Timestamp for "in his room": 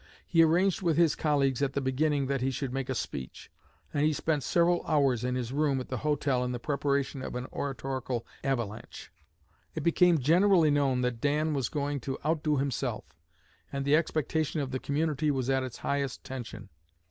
5.23-5.79